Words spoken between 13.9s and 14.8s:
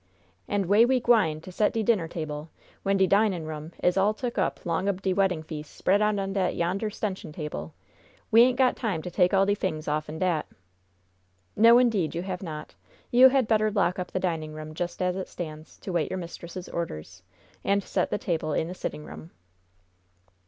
up the dining room,